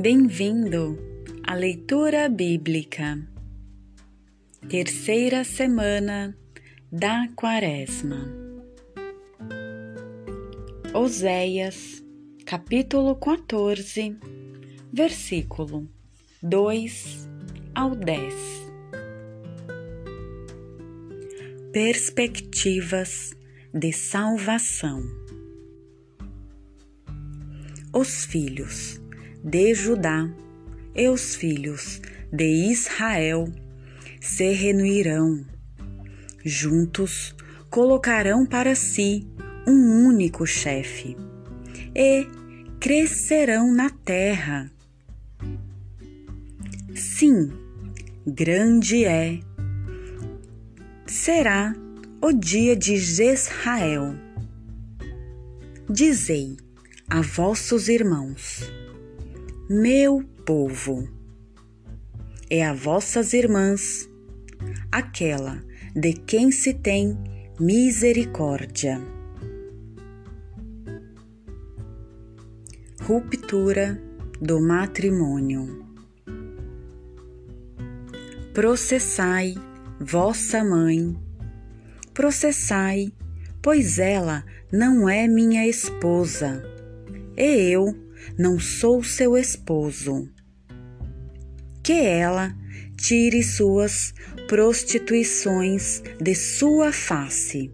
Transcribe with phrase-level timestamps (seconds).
[0.00, 0.96] Bem-vindo
[1.42, 3.18] à leitura bíblica,
[4.68, 6.38] terceira semana
[6.92, 8.32] da Quaresma.
[10.94, 12.00] Oséias,
[12.46, 14.16] capítulo 14,
[14.92, 15.88] versículo
[16.44, 17.28] 2
[17.74, 18.34] ao 10.
[21.72, 23.32] Perspectivas
[23.74, 25.02] de salvação.
[27.92, 28.97] Os filhos
[29.42, 30.28] de Judá
[30.94, 32.00] e os filhos
[32.32, 33.52] de Israel
[34.20, 35.44] se reunirão.
[36.44, 37.34] Juntos
[37.70, 39.26] colocarão para si
[39.66, 41.16] um único chefe
[41.94, 42.26] e
[42.80, 44.70] crescerão na terra.
[46.94, 47.52] Sim,
[48.26, 49.40] grande é,
[51.06, 51.74] será
[52.20, 54.14] o dia de Israel.
[55.88, 56.56] Dizei,
[57.08, 58.70] a vossos irmãos:
[59.70, 61.06] Meu povo,
[62.48, 64.08] é a vossas irmãs,
[64.90, 65.62] aquela
[65.94, 67.18] de quem se tem
[67.60, 68.98] misericórdia.
[73.02, 74.00] Ruptura
[74.40, 75.84] do matrimônio.
[78.54, 79.54] Processai
[80.00, 81.14] vossa mãe,
[82.14, 83.12] processai,
[83.60, 86.64] pois ela não é minha esposa
[87.36, 88.07] e eu
[88.38, 90.28] não sou seu esposo.
[91.82, 92.54] Que ela
[92.96, 94.12] tire suas
[94.48, 97.72] prostituições de sua face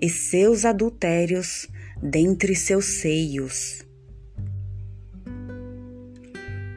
[0.00, 1.66] e seus adultérios
[2.02, 3.84] dentre seus seios.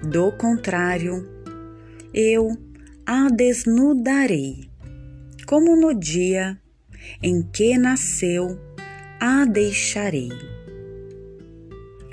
[0.02, 1.28] Do contrário,
[2.14, 2.58] eu
[3.06, 4.70] a desnudarei,
[5.46, 6.60] como no dia
[7.22, 8.60] em que nasceu,
[9.20, 10.30] a deixarei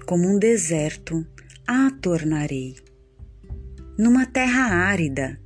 [0.06, 1.26] como um deserto,
[1.66, 2.76] a tornarei.
[3.98, 5.40] Numa terra árida,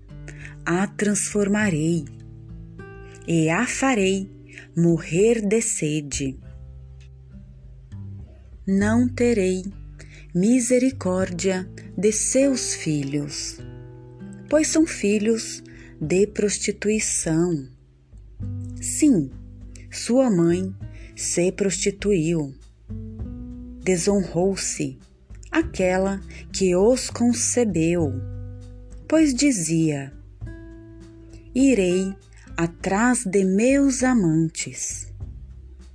[0.66, 2.04] a transformarei
[3.26, 4.30] e a farei
[4.76, 6.38] morrer de sede.
[8.66, 9.62] Não terei
[10.34, 11.66] misericórdia
[11.96, 13.58] de seus filhos,
[14.48, 15.62] pois são filhos
[15.98, 17.66] de prostituição.
[18.80, 19.30] Sim,
[19.90, 20.74] sua mãe
[21.16, 22.54] se prostituiu
[23.82, 24.98] desonrou-se
[25.50, 26.20] aquela
[26.52, 28.12] que os concebeu,
[29.08, 30.12] pois dizia:
[31.54, 32.14] Irei
[32.56, 35.12] atrás de meus amantes,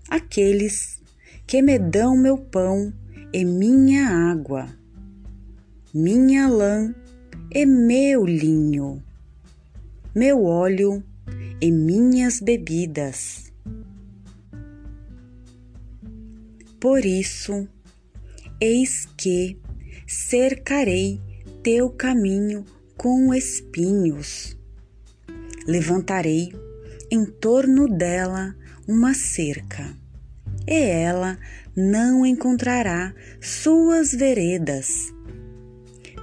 [0.09, 1.01] aqueles
[1.47, 2.93] que me dão meu pão
[3.31, 4.67] e minha água,
[5.93, 6.93] minha lã
[7.51, 9.01] e meu linho,
[10.13, 11.03] meu óleo
[11.61, 13.53] e minhas bebidas.
[16.79, 17.67] Por isso,
[18.61, 19.59] Eis que
[20.07, 21.19] cercarei
[21.61, 22.63] teu caminho
[22.95, 24.57] com espinhos.
[25.67, 26.53] Levantarei
[27.11, 28.55] em torno dela
[28.87, 29.93] uma cerca,
[30.65, 31.37] e ela
[31.75, 35.13] não encontrará suas veredas.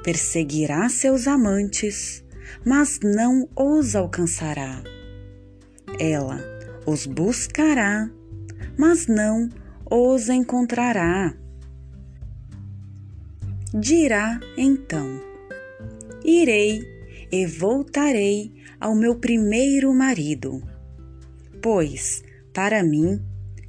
[0.02, 2.24] Perseguirá seus amantes,
[2.64, 4.82] mas não os alcançará.
[6.00, 6.40] Ela
[6.86, 8.10] os buscará,
[8.78, 9.50] mas não
[9.90, 11.36] os encontrará
[13.74, 15.20] dirá então:
[16.24, 16.82] Irei
[17.30, 20.62] e voltarei ao meu primeiro marido,
[21.62, 22.22] pois
[22.52, 23.20] para mim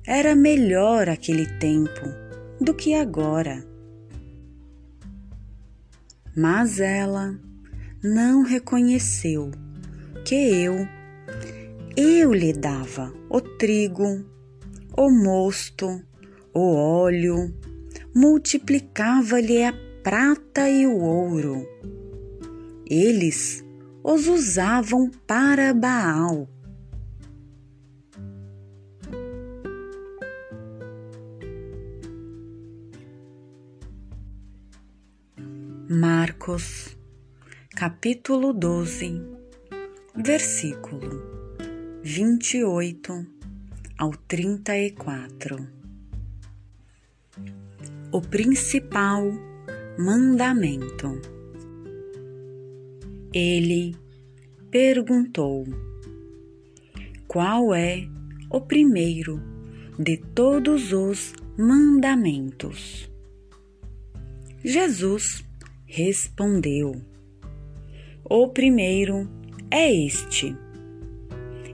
[0.06, 2.02] era melhor aquele tempo
[2.60, 3.66] do que agora.
[6.36, 7.40] Mas ela
[8.04, 9.52] não reconheceu
[10.26, 10.88] que eu,
[11.96, 14.26] eu lhe dava o trigo,
[14.98, 16.02] o mosto,
[16.54, 17.54] o óleo,
[18.16, 21.66] multiplicava-lhe a prata e o ouro.
[22.86, 23.64] Eles
[24.04, 26.50] os usavam para Baal.
[35.90, 36.98] Marcos,
[37.74, 39.22] capítulo 12,
[40.18, 41.22] versículo
[42.04, 43.26] 28
[43.98, 45.66] ao 34.
[48.12, 49.53] O principal
[49.98, 51.22] mandamento.
[53.32, 53.96] Ele
[54.72, 55.66] perguntou:
[57.28, 58.08] Qual é
[58.50, 59.40] o primeiro
[59.98, 63.10] de todos os mandamentos?
[64.64, 65.44] Jesus
[65.86, 66.96] respondeu:
[68.24, 69.30] O primeiro
[69.70, 70.56] é este: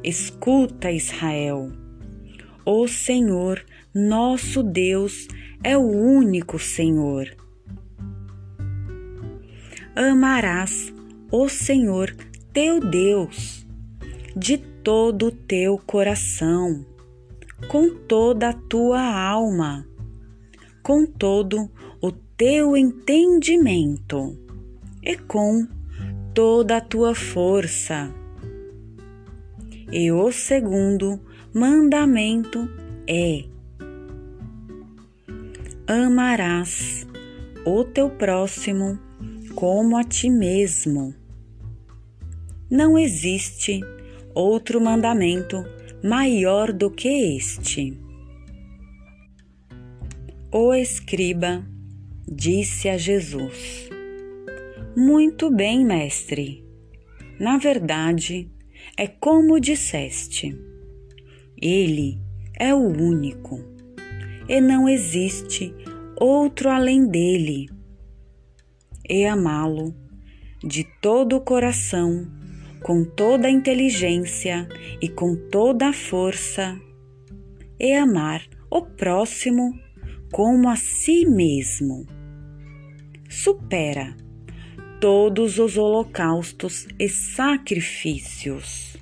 [0.04, 1.72] Escuta, Israel.
[2.66, 3.64] O Senhor,
[3.96, 5.28] nosso Deus,
[5.64, 7.39] é o único Senhor
[10.08, 10.94] amarás
[11.30, 12.16] o Senhor
[12.54, 13.68] teu Deus
[14.34, 16.86] de todo o teu coração,
[17.68, 19.86] com toda a tua alma,
[20.82, 21.70] com todo
[22.02, 24.38] o teu entendimento
[25.04, 25.68] e com
[26.34, 28.10] toda a tua força.
[29.92, 31.20] E o segundo
[31.54, 32.70] mandamento
[33.06, 33.44] é:
[35.86, 37.06] amarás
[37.66, 39.09] o teu próximo
[39.60, 41.14] como a ti mesmo.
[42.72, 43.82] Não existe
[44.34, 45.66] outro mandamento
[46.02, 48.00] maior do que este.
[50.50, 51.68] O escriba
[52.26, 53.90] disse a Jesus:
[54.96, 56.64] Muito bem, mestre.
[57.38, 58.50] Na verdade,
[58.96, 60.58] é como disseste.
[61.62, 62.18] Ele
[62.58, 63.62] é o único,
[64.48, 65.76] e não existe
[66.18, 67.79] outro além dele.
[69.10, 69.96] E amá-lo
[70.64, 72.28] de todo o coração
[72.82, 74.68] com toda a inteligência
[75.02, 76.80] e com toda a força,
[77.80, 79.74] e amar o próximo
[80.32, 82.06] como a si mesmo.
[83.30, 84.16] Supera
[85.00, 88.98] todos os holocaustos e sacrifícios.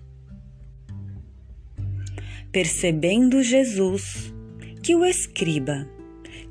[2.52, 4.34] Percebendo Jesus
[4.82, 5.88] que o escriba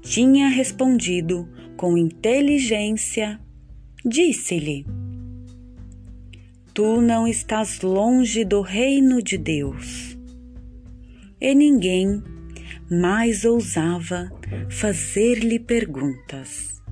[0.03, 3.41] tinha respondido com inteligência,
[4.07, 4.87] disse-lhe:
[6.77, 10.15] tu não estás longe do reino de Deus.
[11.41, 12.23] E ninguém
[12.91, 14.31] mais ousava
[14.69, 16.83] fazer-lhe perguntas.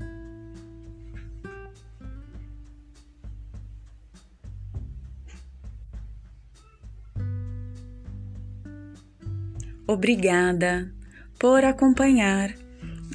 [9.87, 10.91] Obrigada
[11.39, 12.55] por acompanhar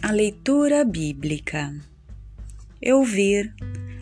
[0.04, 1.74] a leitura bíblica.
[2.80, 3.56] Eu vir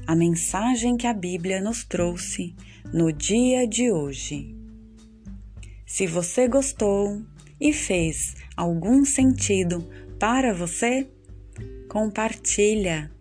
[0.07, 2.56] a mensagem que a Bíblia nos trouxe
[2.94, 4.56] no dia de hoje.
[5.86, 7.21] Se você gostou
[7.59, 9.86] e fez algum sentido
[10.18, 11.09] para você,
[11.89, 13.12] compartilha